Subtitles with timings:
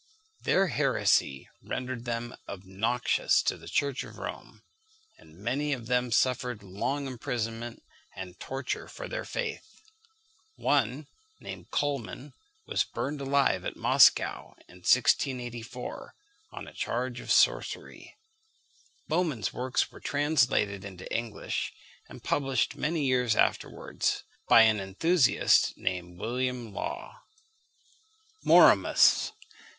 [0.41, 4.63] Their heresy rendered them obnoxious to the Church of Rome;
[5.19, 7.83] and many of them suffered long imprisonment
[8.15, 9.79] and torture for their faith.
[10.55, 11.05] One,
[11.39, 12.33] named Kuhlmann,
[12.65, 16.15] was burned alive at Moscow, in 1684,
[16.51, 18.17] on a charge of sorcery.
[19.07, 21.73] Böhmen's works were translated into English,
[22.09, 27.21] and published, many years afterwards, by an enthusiast named William Law.
[28.43, 29.33] MORMIUS.